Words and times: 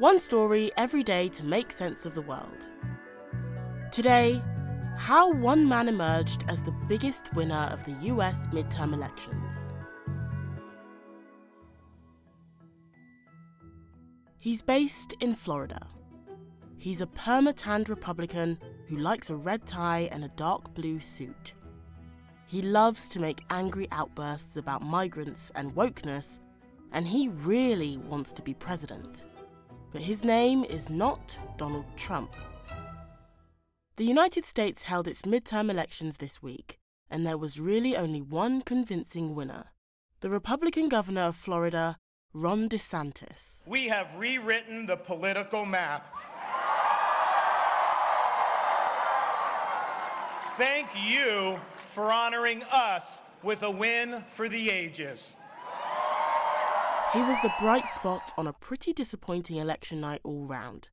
One 0.00 0.18
story 0.18 0.72
every 0.78 1.02
day 1.02 1.28
to 1.28 1.44
make 1.44 1.70
sense 1.70 2.06
of 2.06 2.14
the 2.14 2.22
world. 2.22 2.70
Today, 3.92 4.42
how 4.96 5.30
one 5.30 5.68
man 5.68 5.90
emerged 5.90 6.46
as 6.48 6.62
the 6.62 6.74
biggest 6.88 7.34
winner 7.34 7.68
of 7.70 7.84
the 7.84 8.06
US 8.06 8.46
midterm 8.46 8.94
elections. 8.94 9.74
He's 14.38 14.62
based 14.62 15.12
in 15.20 15.34
Florida. 15.34 15.86
He's 16.78 17.02
a 17.02 17.06
perma-tanned 17.06 17.90
Republican 17.90 18.58
who 18.86 18.96
likes 18.96 19.28
a 19.28 19.36
red 19.36 19.66
tie 19.66 20.08
and 20.12 20.24
a 20.24 20.28
dark 20.28 20.72
blue 20.72 21.00
suit. 21.00 21.52
He 22.46 22.62
loves 22.62 23.06
to 23.10 23.20
make 23.20 23.44
angry 23.50 23.86
outbursts 23.92 24.56
about 24.56 24.80
migrants 24.80 25.52
and 25.54 25.74
wokeness, 25.74 26.38
and 26.90 27.06
he 27.06 27.28
really 27.28 27.98
wants 27.98 28.32
to 28.32 28.40
be 28.40 28.54
president. 28.54 29.26
But 29.92 30.02
his 30.02 30.24
name 30.24 30.64
is 30.64 30.88
not 30.88 31.36
Donald 31.58 31.84
Trump. 31.96 32.32
The 33.96 34.04
United 34.04 34.46
States 34.46 34.84
held 34.84 35.08
its 35.08 35.22
midterm 35.22 35.70
elections 35.70 36.18
this 36.18 36.42
week, 36.42 36.78
and 37.10 37.26
there 37.26 37.36
was 37.36 37.60
really 37.60 37.96
only 37.96 38.22
one 38.22 38.62
convincing 38.62 39.34
winner 39.34 39.66
the 40.20 40.28
Republican 40.28 40.90
governor 40.90 41.22
of 41.22 41.34
Florida, 41.34 41.96
Ron 42.34 42.68
DeSantis. 42.68 43.66
We 43.66 43.88
have 43.88 44.06
rewritten 44.16 44.84
the 44.84 44.96
political 44.96 45.64
map. 45.64 46.14
Thank 50.56 50.88
you 51.08 51.58
for 51.90 52.12
honoring 52.12 52.62
us 52.70 53.22
with 53.42 53.62
a 53.62 53.70
win 53.70 54.22
for 54.34 54.46
the 54.46 54.70
ages. 54.70 55.34
He 57.12 57.22
was 57.22 57.38
the 57.42 57.52
bright 57.58 57.88
spot 57.88 58.32
on 58.38 58.46
a 58.46 58.52
pretty 58.52 58.92
disappointing 58.92 59.56
election 59.56 60.00
night 60.00 60.20
all 60.22 60.46
round. 60.46 60.90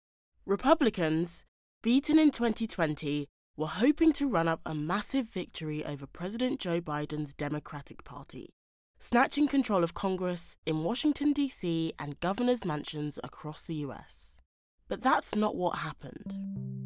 Republicans, 0.48 1.46
beaten 1.84 2.18
in 2.18 2.32
2020, 2.32 3.28
were 3.56 3.68
hoping 3.68 4.14
to 4.14 4.28
run 4.28 4.48
up 4.48 4.62
a 4.66 4.74
massive 4.74 5.30
victory 5.30 5.86
over 5.86 6.08
President 6.08 6.60
Joe 6.60 6.82
Biden's 6.82 7.36
Democratic 7.36 8.04
Party, 8.04 8.50
snatching 8.98 9.48
control 9.48 9.84
of 9.84 9.94
Congress 9.94 10.58
in 10.66 10.84
Washington, 10.84 11.34
D.C., 11.34 11.94
and 12.00 12.20
governors' 12.20 12.66
mansions 12.66 13.20
across 13.24 13.62
the 13.62 13.76
US. 13.76 14.42
But 14.88 15.02
that's 15.02 15.36
not 15.36 15.56
what 15.56 15.78
happened. 15.78 16.77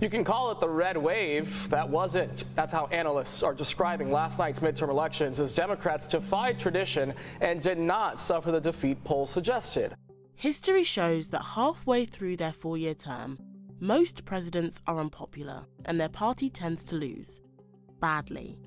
You 0.00 0.08
can 0.08 0.24
call 0.24 0.50
it 0.50 0.60
the 0.60 0.68
red 0.68 0.96
wave. 0.96 1.68
That 1.68 1.86
wasn't. 1.86 2.44
That's 2.54 2.72
how 2.72 2.86
analysts 2.86 3.42
are 3.42 3.52
describing 3.52 4.10
last 4.10 4.38
night's 4.38 4.60
midterm 4.60 4.88
elections 4.88 5.38
as 5.38 5.52
Democrats 5.52 6.06
defied 6.06 6.58
tradition 6.58 7.12
and 7.42 7.60
did 7.60 7.78
not 7.78 8.18
suffer 8.18 8.50
the 8.50 8.60
defeat 8.60 9.04
polls 9.04 9.30
suggested. 9.30 9.94
History 10.36 10.84
shows 10.84 11.28
that 11.30 11.42
halfway 11.42 12.06
through 12.06 12.36
their 12.36 12.52
four 12.52 12.78
year 12.78 12.94
term, 12.94 13.38
most 13.78 14.24
presidents 14.24 14.80
are 14.86 14.98
unpopular 14.98 15.66
and 15.84 16.00
their 16.00 16.08
party 16.08 16.48
tends 16.48 16.82
to 16.84 16.96
lose. 16.96 17.42
Badly. 18.00 18.58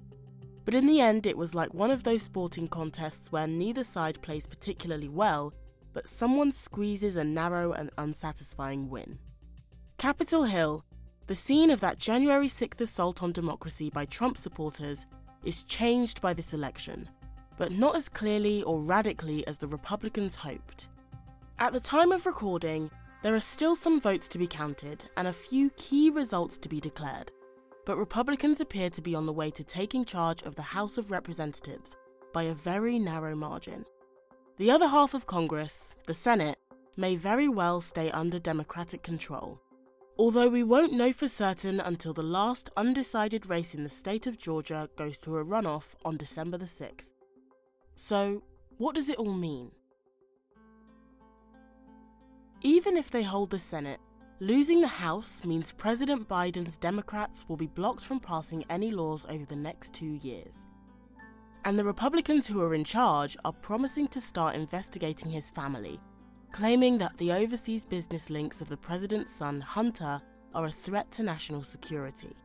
But 0.66 0.76
in 0.76 0.86
the 0.86 1.02
end, 1.02 1.26
it 1.26 1.36
was 1.36 1.56
like 1.56 1.74
one 1.74 1.90
of 1.90 2.04
those 2.04 2.22
sporting 2.22 2.68
contests 2.68 3.32
where 3.32 3.48
neither 3.48 3.84
side 3.84 4.22
plays 4.22 4.46
particularly 4.46 5.10
well, 5.10 5.52
but 5.94 6.08
someone 6.08 6.52
squeezes 6.52 7.16
a 7.16 7.24
narrow 7.24 7.72
and 7.72 7.90
unsatisfying 7.98 8.88
win. 8.88 9.18
Capitol 9.98 10.44
Hill, 10.44 10.86
the 11.28 11.36
scene 11.36 11.70
of 11.70 11.80
that 11.80 12.00
January 12.00 12.48
6th 12.48 12.82
assault 12.82 13.24
on 13.24 13.32
democracy 13.32 13.90
by 13.90 14.06
Trump 14.06 14.38
supporters 14.38 15.06
is 15.46 15.64
changed 15.64 16.22
by 16.22 16.34
this 16.34 16.54
election, 16.54 17.10
but 17.58 17.72
not 17.72 17.96
as 17.96 18.10
clearly 18.10 18.62
or 18.64 18.82
radically 18.82 19.46
as 19.48 19.58
the 19.58 19.68
Republicans 19.68 20.36
hoped. 20.36 20.90
At 21.60 21.72
the 21.72 21.80
time 21.80 22.12
of 22.12 22.26
recording, 22.26 22.92
there 23.22 23.36
are 23.36 23.40
still 23.40 23.76
some 23.76 24.02
votes 24.02 24.28
to 24.30 24.38
be 24.38 24.48
counted 24.48 25.06
and 25.16 25.28
a 25.28 25.34
few 25.34 25.70
key 25.72 26.10
results 26.10 26.58
to 26.58 26.68
be 26.68 26.82
declared, 26.82 27.32
but 27.86 27.98
Republicans 27.98 28.60
appear 28.60 28.90
to 28.90 29.02
be 29.02 29.16
on 29.16 29.26
the 29.26 29.34
way 29.34 29.50
to 29.52 29.64
taking 29.64 30.04
charge 30.04 30.44
of 30.44 30.56
the 30.56 30.62
House 30.62 30.98
of 30.98 31.10
Representatives 31.10 31.96
by 32.34 32.44
a 32.44 32.54
very 32.54 33.00
narrow 33.00 33.34
margin. 33.36 33.86
The 34.58 34.72
other 34.72 34.88
half 34.88 35.14
of 35.14 35.26
Congress, 35.26 35.96
the 36.06 36.14
Senate, 36.14 36.58
may 36.98 37.16
very 37.16 37.48
well 37.48 37.80
stay 37.80 38.12
under 38.12 38.40
Democratic 38.40 39.04
control, 39.04 39.62
although 40.18 40.48
we 40.50 40.64
won't 40.64 40.94
know 40.94 41.12
for 41.12 41.28
certain 41.28 41.80
until 41.80 42.14
the 42.14 42.24
last 42.24 42.70
undecided 42.78 43.48
race 43.48 43.74
in 43.74 43.84
the 43.84 43.90
state 43.90 44.28
of 44.28 44.38
Georgia 44.38 44.90
goes 44.96 45.20
to 45.20 45.38
a 45.38 45.46
runoff 45.46 45.96
on 46.06 46.18
December 46.18 46.58
the 46.58 46.66
6th. 46.66 47.06
So, 47.96 48.44
what 48.78 48.96
does 48.96 49.10
it 49.10 49.18
all 49.18 49.34
mean? 49.34 49.72
Even 52.62 52.96
if 52.96 53.12
they 53.12 53.24
hold 53.24 53.50
the 53.50 53.60
Senate, 53.60 54.00
losing 54.40 54.82
the 54.82 54.88
House 54.88 55.44
means 55.44 55.74
President 55.74 56.30
Biden's 56.30 56.78
Democrats 56.78 57.46
will 57.48 57.58
be 57.58 57.68
blocked 57.68 58.02
from 58.02 58.20
passing 58.20 58.64
any 58.70 58.92
laws 58.92 59.26
over 59.30 59.46
the 59.46 59.56
next 59.56 59.94
two 59.94 60.20
years. 60.22 60.66
And 61.66 61.78
the 61.78 61.84
Republicans 61.84 62.48
who 62.48 62.62
are 62.62 62.74
in 62.74 62.84
charge 62.84 63.38
are 63.46 63.54
promising 63.54 64.08
to 64.10 64.22
start 64.22 64.56
investigating 64.56 65.32
his 65.32 65.50
family 65.50 66.00
claiming 66.54 67.00
that 67.00 67.18
the 67.18 67.32
overseas 67.32 67.84
business 67.84 68.30
links 68.30 68.62
of 68.62 68.70
the 68.70 68.78
president's 68.78 69.34
son, 69.34 69.60
Hunter, 69.60 70.22
are 70.54 70.66
a 70.66 70.72
threat 70.72 71.12
to 71.12 71.24
national 71.24 71.64
security. 71.64 72.36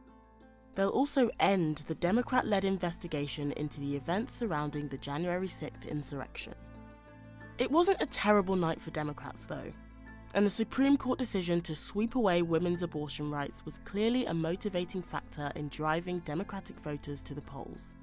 They'll 0.74 0.88
also 0.88 1.28
end 1.38 1.84
the 1.86 1.94
Democrat 1.94 2.46
led 2.46 2.64
investigation 2.64 3.52
into 3.52 3.80
the 3.80 3.94
events 3.94 4.34
surrounding 4.34 4.88
the 4.88 4.96
January 4.96 5.46
6th 5.46 5.86
insurrection. 5.88 6.54
It 7.58 7.70
wasn't 7.70 8.02
a 8.02 8.06
terrible 8.06 8.56
night 8.56 8.80
for 8.80 8.90
Democrats, 8.90 9.44
though, 9.44 9.72
and 10.34 10.46
the 10.46 10.50
Supreme 10.50 10.96
Court 10.96 11.18
decision 11.18 11.60
to 11.62 11.74
sweep 11.74 12.14
away 12.14 12.40
women's 12.40 12.82
abortion 12.82 13.30
rights 13.30 13.64
was 13.66 13.80
clearly 13.84 14.24
a 14.24 14.32
motivating 14.32 15.02
factor 15.02 15.52
in 15.54 15.68
driving 15.68 16.20
Democratic 16.20 16.80
voters 16.80 17.22
to 17.24 17.34
the 17.34 17.42
polls. 17.42 17.94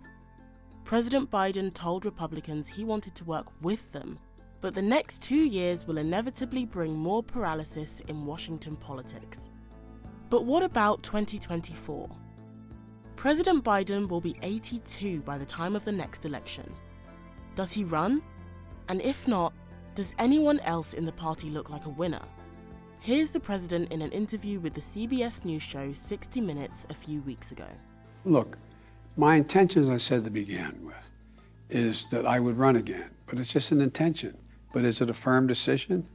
President 0.84 1.32
Biden 1.32 1.74
told 1.74 2.06
Republicans 2.06 2.68
he 2.68 2.84
wanted 2.84 3.16
to 3.16 3.26
work 3.26 3.48
with 3.62 3.92
them 3.92 4.20
but 4.62 4.74
the 4.74 4.82
next 4.82 5.22
two 5.22 5.44
years 5.46 5.86
will 5.86 5.98
inevitably 5.98 6.66
bring 6.66 6.96
more 6.96 7.22
paralysis 7.22 8.02
in 8.08 8.26
Washington 8.26 8.76
politics. 8.76 9.50
But 10.30 10.46
what 10.46 10.64
about 10.64 11.04
2024? 11.04 12.10
President 13.16 13.64
Biden 13.64 14.08
will 14.08 14.22
be 14.22 14.36
82 14.42 15.22
by 15.22 15.38
the 15.38 15.46
time 15.46 15.76
of 15.76 15.86
the 15.86 15.92
next 15.92 16.26
election. 16.26 16.74
Does 17.56 17.72
he 17.72 17.84
run? 17.84 18.22
And 18.90 19.02
if 19.02 19.28
not, 19.28 19.54
does 19.96 20.14
anyone 20.20 20.60
else 20.60 20.94
in 20.94 21.06
the 21.06 21.12
party 21.12 21.50
look 21.50 21.70
like 21.70 21.86
a 21.86 21.90
winner? 21.90 22.22
Here's 23.00 23.30
the 23.30 23.40
president 23.40 23.92
in 23.92 24.02
an 24.02 24.12
interview 24.12 24.60
with 24.60 24.74
the 24.74 24.82
CBS 24.82 25.46
News 25.46 25.62
show 25.62 25.94
60 25.94 26.42
Minutes 26.42 26.86
a 26.90 26.94
few 26.94 27.22
weeks 27.22 27.52
ago. 27.52 27.68
Look, 28.26 28.58
my 29.16 29.36
intention, 29.36 29.84
as 29.84 29.90
I 29.90 29.98
said 29.98 30.24
to 30.26 30.32
begin 30.32 30.84
with, 30.84 31.10
is 31.70 32.06
that 32.06 32.26
I 32.26 32.40
would 32.40 32.58
run 32.58 32.76
again, 32.76 33.12
but 33.28 33.40
it's 33.40 33.54
just 33.54 33.72
an 33.72 33.80
intention. 33.80 34.36
But 34.76 34.84
is 34.84 35.00
it 35.00 35.10
a 35.10 35.14
firm 35.14 35.48
decision 35.48 36.10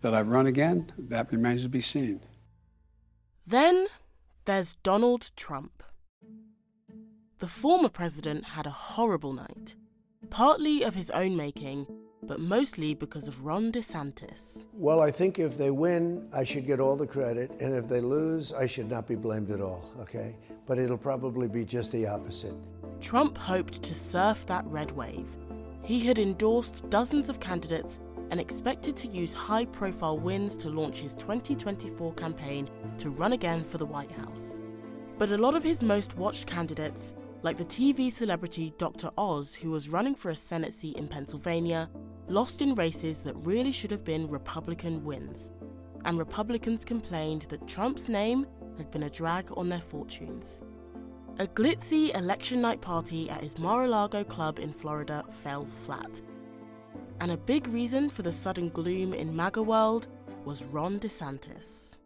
that 0.00 0.14
I 0.14 0.22
run 0.22 0.46
again? 0.46 0.92
That 0.96 1.32
remains 1.32 1.64
to 1.64 1.68
be 1.68 1.80
seen. 1.80 2.20
Then 3.44 3.88
there's 4.44 4.76
Donald 4.76 5.32
Trump. 5.34 5.82
The 7.40 7.48
former 7.48 7.88
president 7.88 8.44
had 8.44 8.68
a 8.68 8.70
horrible 8.70 9.32
night, 9.32 9.74
partly 10.30 10.84
of 10.84 10.94
his 10.94 11.10
own 11.10 11.36
making, 11.36 11.88
but 12.22 12.38
mostly 12.38 12.94
because 12.94 13.26
of 13.26 13.44
Ron 13.44 13.72
DeSantis. 13.72 14.64
Well, 14.74 15.00
I 15.00 15.10
think 15.10 15.40
if 15.40 15.58
they 15.58 15.72
win, 15.72 16.28
I 16.32 16.44
should 16.44 16.68
get 16.68 16.78
all 16.78 16.94
the 16.94 17.08
credit, 17.08 17.50
and 17.58 17.74
if 17.74 17.88
they 17.88 18.00
lose, 18.00 18.52
I 18.52 18.68
should 18.68 18.88
not 18.88 19.08
be 19.08 19.16
blamed 19.16 19.50
at 19.50 19.60
all, 19.60 19.90
okay? 19.98 20.36
But 20.66 20.78
it'll 20.78 20.96
probably 20.96 21.48
be 21.48 21.64
just 21.64 21.90
the 21.90 22.06
opposite. 22.06 22.54
Trump 23.00 23.36
hoped 23.36 23.82
to 23.82 23.92
surf 23.92 24.46
that 24.46 24.64
red 24.66 24.92
wave. 24.92 25.36
He 25.82 26.00
had 26.00 26.18
endorsed 26.18 26.88
dozens 26.88 27.28
of 27.28 27.40
candidates 27.40 28.00
and 28.34 28.40
expected 28.40 28.96
to 28.96 29.06
use 29.06 29.32
high 29.32 29.64
profile 29.64 30.18
wins 30.18 30.56
to 30.56 30.68
launch 30.68 30.98
his 30.98 31.14
2024 31.14 32.12
campaign 32.14 32.68
to 32.98 33.10
run 33.10 33.32
again 33.32 33.62
for 33.62 33.78
the 33.78 33.86
White 33.86 34.10
House. 34.10 34.58
But 35.18 35.30
a 35.30 35.38
lot 35.38 35.54
of 35.54 35.62
his 35.62 35.84
most 35.84 36.16
watched 36.16 36.48
candidates, 36.48 37.14
like 37.42 37.56
the 37.56 37.64
TV 37.64 38.10
celebrity 38.10 38.74
Dr. 38.76 39.12
Oz, 39.16 39.54
who 39.54 39.70
was 39.70 39.88
running 39.88 40.16
for 40.16 40.32
a 40.32 40.34
Senate 40.34 40.74
seat 40.74 40.96
in 40.96 41.06
Pennsylvania, 41.06 41.88
lost 42.26 42.60
in 42.60 42.74
races 42.74 43.20
that 43.20 43.36
really 43.46 43.70
should 43.70 43.92
have 43.92 44.02
been 44.02 44.26
Republican 44.26 45.04
wins. 45.04 45.52
And 46.04 46.18
Republicans 46.18 46.84
complained 46.84 47.42
that 47.50 47.68
Trump's 47.68 48.08
name 48.08 48.48
had 48.78 48.90
been 48.90 49.04
a 49.04 49.10
drag 49.10 49.46
on 49.56 49.68
their 49.68 49.80
fortunes. 49.80 50.60
A 51.38 51.46
glitzy 51.46 52.12
election 52.16 52.60
night 52.60 52.80
party 52.80 53.30
at 53.30 53.42
his 53.42 53.60
Mar 53.60 53.84
a 53.84 53.88
Lago 53.88 54.24
club 54.24 54.58
in 54.58 54.72
Florida 54.72 55.24
fell 55.30 55.66
flat. 55.66 56.20
And 57.20 57.30
a 57.30 57.36
big 57.36 57.66
reason 57.68 58.08
for 58.10 58.22
the 58.22 58.32
sudden 58.32 58.68
gloom 58.68 59.14
in 59.14 59.34
MAGA 59.34 59.62
world 59.62 60.08
was 60.44 60.62
Ron 60.64 60.98
DeSantis. 60.98 61.96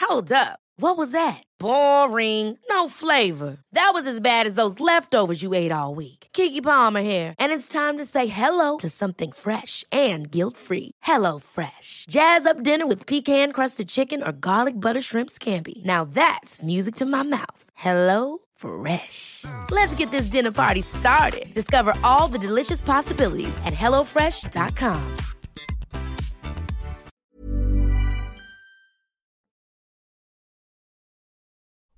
Hold 0.00 0.30
up. 0.32 0.60
What 0.76 0.96
was 0.96 1.12
that? 1.12 1.42
Boring. 1.58 2.58
No 2.68 2.88
flavor. 2.88 3.58
That 3.72 3.92
was 3.94 4.06
as 4.06 4.20
bad 4.20 4.46
as 4.46 4.54
those 4.54 4.80
leftovers 4.80 5.42
you 5.42 5.54
ate 5.54 5.72
all 5.72 5.94
week. 5.94 6.28
Keke 6.32 6.62
Palmer 6.62 7.00
here, 7.00 7.34
and 7.38 7.52
it's 7.52 7.68
time 7.68 7.96
to 7.98 8.04
say 8.04 8.26
hello 8.26 8.76
to 8.78 8.88
something 8.88 9.32
fresh 9.32 9.84
and 9.90 10.30
guilt-free. 10.30 10.90
Hello 11.02 11.38
Fresh. 11.38 12.06
Jazz 12.08 12.44
up 12.46 12.62
dinner 12.62 12.86
with 12.86 13.06
pecan-crusted 13.06 13.88
chicken 13.88 14.22
or 14.22 14.32
garlic 14.32 14.80
butter 14.80 15.00
shrimp 15.00 15.30
scampi. 15.30 15.84
Now 15.84 16.04
that's 16.04 16.62
music 16.62 16.94
to 16.96 17.06
my 17.06 17.22
mouth. 17.22 17.70
Hello 17.74 18.38
Fresh. 18.64 19.44
Let's 19.70 19.94
get 19.96 20.10
this 20.10 20.26
dinner 20.26 20.50
party 20.50 20.80
started. 20.80 21.52
Discover 21.52 21.92
all 22.02 22.28
the 22.28 22.38
delicious 22.38 22.80
possibilities 22.80 23.54
at 23.64 23.74
hellofresh.com. 23.74 25.16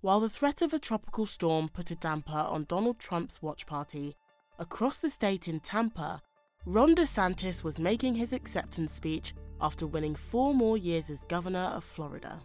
While 0.01 0.21
the 0.21 0.29
threat 0.29 0.63
of 0.63 0.73
a 0.73 0.79
tropical 0.79 1.27
storm 1.27 1.69
put 1.69 1.91
a 1.91 1.97
damper 1.97 2.33
on 2.33 2.65
Donald 2.69 2.99
Trump's 2.99 3.43
watch 3.43 3.67
party, 3.67 4.17
across 4.59 4.99
the 5.01 5.11
state 5.11 5.49
in 5.49 5.61
Tampa, 5.61 6.23
Ron 6.65 6.95
DeSantis 6.95 7.65
was 7.65 7.79
making 7.79 8.15
his 8.15 8.33
acceptance 8.33 8.93
speech 8.93 9.35
after 9.61 9.87
winning 9.87 10.15
four 10.15 10.55
more 10.55 10.77
years 10.77 11.11
as 11.11 11.25
governor 11.25 11.73
of 11.75 11.85
Florida. 11.85 12.41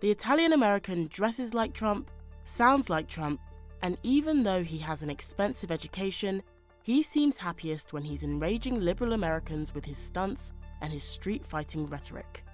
The 0.00 0.10
Italian 0.10 0.52
American 0.52 1.08
dresses 1.08 1.54
like 1.54 1.72
Trump, 1.72 2.10
sounds 2.48 2.90
like 2.90 3.08
Trump, 3.08 3.40
and 3.82 3.96
even 4.02 4.42
though 4.42 4.62
he 4.62 4.78
has 4.78 5.02
an 5.02 5.10
expensive 5.10 5.70
education, 5.70 6.42
he 6.82 7.02
seems 7.02 7.36
happiest 7.36 7.92
when 7.92 8.02
he's 8.02 8.24
enraging 8.24 8.80
liberal 8.80 9.12
Americans 9.12 9.74
with 9.74 9.84
his 9.84 9.98
stunts 9.98 10.52
and 10.80 10.92
his 10.92 11.04
street 11.04 11.44
fighting 11.44 11.86
rhetoric. 11.86 12.44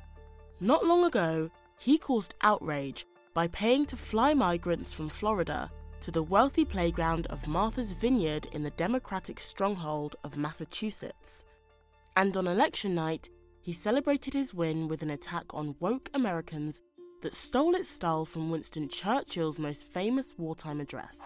Not 0.60 0.84
long 0.84 1.04
ago, 1.04 1.50
he 1.78 1.98
caused 1.98 2.34
outrage 2.42 3.06
by 3.32 3.48
paying 3.48 3.86
to 3.86 3.96
fly 3.96 4.34
migrants 4.34 4.92
from 4.92 5.08
Florida 5.08 5.70
to 6.00 6.10
the 6.10 6.22
wealthy 6.22 6.64
playground 6.64 7.26
of 7.28 7.46
Martha's 7.46 7.92
Vineyard 7.92 8.46
in 8.52 8.62
the 8.62 8.70
Democratic 8.70 9.40
stronghold 9.40 10.16
of 10.24 10.36
Massachusetts. 10.36 11.44
And 12.16 12.36
on 12.36 12.46
election 12.46 12.94
night, 12.94 13.30
he 13.62 13.72
celebrated 13.72 14.34
his 14.34 14.52
win 14.52 14.88
with 14.88 15.02
an 15.02 15.10
attack 15.10 15.54
on 15.54 15.76
woke 15.80 16.10
Americans 16.12 16.82
that 17.24 17.34
stole 17.34 17.74
its 17.74 17.88
style 17.88 18.26
from 18.26 18.50
Winston 18.50 18.86
Churchill's 18.86 19.58
most 19.58 19.88
famous 19.88 20.34
wartime 20.36 20.78
address. 20.78 21.22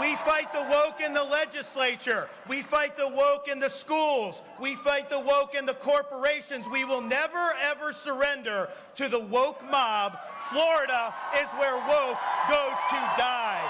We 0.00 0.16
fight 0.16 0.52
the 0.52 0.66
woke 0.68 1.00
in 1.00 1.14
the 1.14 1.22
legislature. 1.22 2.28
We 2.48 2.62
fight 2.62 2.96
the 2.96 3.06
woke 3.06 3.46
in 3.46 3.60
the 3.60 3.68
schools. 3.68 4.42
We 4.60 4.74
fight 4.74 5.08
the 5.08 5.20
woke 5.20 5.54
in 5.54 5.66
the 5.66 5.74
corporations. 5.74 6.66
We 6.66 6.84
will 6.84 7.00
never, 7.00 7.54
ever 7.62 7.92
surrender 7.92 8.68
to 8.96 9.08
the 9.08 9.20
woke 9.20 9.62
mob. 9.70 10.18
Florida 10.50 11.14
is 11.40 11.48
where 11.50 11.76
woke 11.76 12.18
goes 12.48 12.78
to 12.90 13.00
die. 13.16 13.62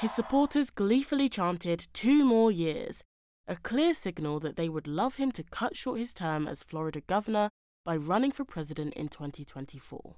His 0.00 0.12
supporters 0.12 0.70
gleefully 0.70 1.28
chanted 1.28 1.88
two 1.92 2.24
more 2.24 2.50
years, 2.50 3.04
a 3.46 3.56
clear 3.56 3.92
signal 3.92 4.40
that 4.40 4.56
they 4.56 4.70
would 4.70 4.86
love 4.86 5.16
him 5.16 5.30
to 5.32 5.42
cut 5.42 5.76
short 5.76 5.98
his 5.98 6.14
term 6.14 6.48
as 6.48 6.62
Florida 6.62 7.02
governor 7.02 7.50
by 7.84 7.96
running 7.96 8.30
for 8.30 8.44
president 8.44 8.94
in 8.94 9.08
2024. 9.08 10.14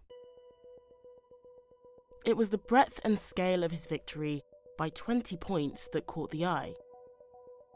It 2.27 2.37
was 2.37 2.51
the 2.51 2.59
breadth 2.59 3.01
and 3.05 3.19
scale 3.19 3.65
of 3.65 3.71
his 3.71 3.87
victory 3.87 4.43
by 4.77 4.91
20 4.91 5.37
points 5.39 5.89
that 5.93 6.07
caught 6.07 6.31
the 6.31 6.45
eye. 6.45 6.75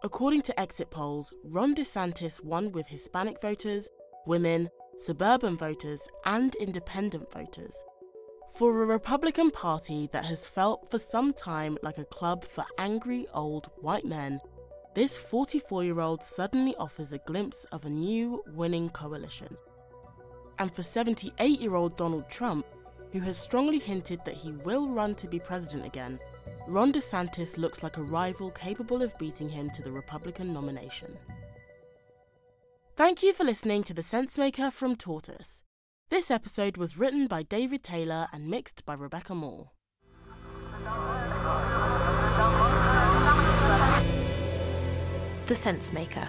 According 0.02 0.42
to 0.42 0.60
exit 0.60 0.90
polls, 0.90 1.32
Ron 1.44 1.74
DeSantis 1.74 2.42
won 2.42 2.70
with 2.72 2.86
Hispanic 2.86 3.40
voters, 3.40 3.88
women, 4.26 4.68
suburban 4.96 5.56
voters, 5.56 6.06
and 6.24 6.54
independent 6.56 7.32
voters. 7.32 7.82
For 8.54 8.82
a 8.82 8.86
Republican 8.86 9.50
Party 9.50 10.08
that 10.12 10.24
has 10.24 10.48
felt 10.48 10.90
for 10.90 10.98
some 10.98 11.32
time 11.32 11.78
like 11.82 11.98
a 11.98 12.04
club 12.04 12.44
for 12.44 12.64
angry 12.78 13.26
old 13.32 13.70
white 13.80 14.04
men, 14.04 14.40
this 14.94 15.18
44 15.18 15.84
year 15.84 16.00
old 16.00 16.22
suddenly 16.22 16.74
offers 16.76 17.12
a 17.12 17.18
glimpse 17.18 17.64
of 17.72 17.84
a 17.84 17.90
new 17.90 18.42
winning 18.48 18.90
coalition. 18.90 19.56
And 20.58 20.74
for 20.74 20.82
78 20.82 21.60
year 21.60 21.76
old 21.76 21.96
Donald 21.96 22.28
Trump, 22.28 22.66
who 23.12 23.20
has 23.20 23.38
strongly 23.38 23.78
hinted 23.78 24.20
that 24.24 24.34
he 24.34 24.52
will 24.52 24.88
run 24.88 25.14
to 25.16 25.28
be 25.28 25.38
president 25.38 25.86
again, 25.86 26.18
Ron 26.66 26.92
DeSantis 26.92 27.56
looks 27.56 27.82
like 27.82 27.96
a 27.96 28.02
rival 28.02 28.50
capable 28.50 29.02
of 29.02 29.16
beating 29.18 29.48
him 29.48 29.70
to 29.70 29.82
the 29.82 29.90
Republican 29.90 30.52
nomination. 30.52 31.16
Thank 32.96 33.22
you 33.22 33.32
for 33.32 33.44
listening 33.44 33.84
to 33.84 33.94
The 33.94 34.02
Sensemaker 34.02 34.72
from 34.72 34.96
Tortoise. 34.96 35.62
This 36.10 36.30
episode 36.30 36.76
was 36.76 36.98
written 36.98 37.26
by 37.26 37.42
David 37.42 37.82
Taylor 37.82 38.26
and 38.32 38.48
mixed 38.48 38.84
by 38.84 38.94
Rebecca 38.94 39.34
Moore. 39.34 39.70
The 45.46 45.54
Sensemaker. 45.54 46.28